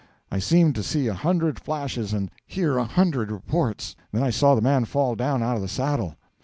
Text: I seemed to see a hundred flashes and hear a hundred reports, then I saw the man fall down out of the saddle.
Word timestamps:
I 0.31 0.39
seemed 0.39 0.73
to 0.73 0.81
see 0.81 1.05
a 1.05 1.13
hundred 1.13 1.59
flashes 1.59 2.11
and 2.11 2.31
hear 2.47 2.77
a 2.79 2.85
hundred 2.85 3.29
reports, 3.31 3.95
then 4.11 4.23
I 4.23 4.31
saw 4.31 4.55
the 4.55 4.59
man 4.61 4.85
fall 4.85 5.13
down 5.13 5.43
out 5.43 5.57
of 5.57 5.61
the 5.61 5.67
saddle. 5.67 6.15